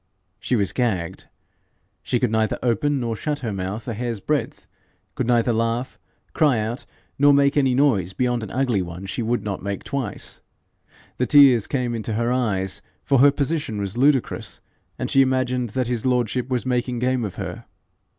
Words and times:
She 0.39 0.55
was 0.55 0.71
gagged. 0.73 1.25
She 2.01 2.19
could 2.19 2.31
neither 2.31 2.57
open 2.63 2.99
nor 2.99 3.15
shut 3.15 3.37
her 3.41 3.53
mouth 3.53 3.87
a 3.87 3.93
hair's 3.93 4.19
breadth, 4.19 4.65
could 5.13 5.27
neither 5.27 5.53
laugh, 5.53 5.99
cry 6.33 6.57
out, 6.57 6.87
nor 7.19 7.31
make 7.33 7.55
any 7.55 7.75
noise 7.75 8.11
beyond 8.11 8.41
an 8.41 8.49
ugly 8.49 8.81
one 8.81 9.05
she 9.05 9.21
would 9.21 9.43
not 9.43 9.61
make 9.61 9.83
twice. 9.83 10.41
The 11.17 11.27
tears 11.27 11.67
came 11.67 11.93
into 11.93 12.13
her 12.13 12.31
eyes, 12.33 12.81
for 13.03 13.19
her 13.19 13.29
position 13.29 13.79
was 13.79 13.95
ludicrous, 13.95 14.59
and 14.97 15.07
she 15.11 15.21
imagined 15.21 15.69
that 15.75 15.85
his 15.85 16.03
lordship 16.03 16.49
was 16.49 16.65
making 16.65 16.97
game 16.97 17.23
of 17.23 17.35
her. 17.35 17.65